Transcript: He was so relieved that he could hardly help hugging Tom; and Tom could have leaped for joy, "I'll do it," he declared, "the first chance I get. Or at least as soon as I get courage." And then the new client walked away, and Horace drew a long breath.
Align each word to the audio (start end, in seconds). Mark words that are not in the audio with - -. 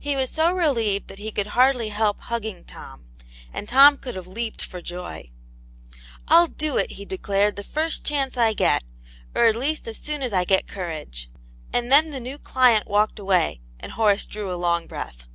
He 0.00 0.16
was 0.16 0.32
so 0.32 0.52
relieved 0.52 1.06
that 1.06 1.20
he 1.20 1.30
could 1.30 1.46
hardly 1.46 1.90
help 1.90 2.18
hugging 2.22 2.64
Tom; 2.64 3.04
and 3.52 3.68
Tom 3.68 3.96
could 3.96 4.16
have 4.16 4.26
leaped 4.26 4.60
for 4.60 4.82
joy, 4.82 5.30
"I'll 6.26 6.48
do 6.48 6.78
it," 6.78 6.90
he 6.98 7.04
declared, 7.04 7.54
"the 7.54 7.62
first 7.62 8.04
chance 8.04 8.36
I 8.36 8.54
get. 8.54 8.82
Or 9.36 9.44
at 9.46 9.54
least 9.54 9.86
as 9.86 9.98
soon 9.98 10.24
as 10.24 10.32
I 10.32 10.42
get 10.42 10.66
courage." 10.66 11.30
And 11.72 11.92
then 11.92 12.10
the 12.10 12.18
new 12.18 12.38
client 12.38 12.88
walked 12.88 13.20
away, 13.20 13.60
and 13.78 13.92
Horace 13.92 14.26
drew 14.26 14.52
a 14.52 14.56
long 14.58 14.88
breath. 14.88 15.28